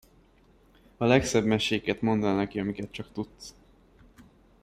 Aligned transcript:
A 0.97 1.05
legszebb 1.05 1.45
meséket 1.45 2.01
mondd 2.01 2.23
el 2.23 2.35
neki, 2.35 2.59
amiket 2.59 2.91
csak 2.91 3.11
tudsz. 3.11 3.53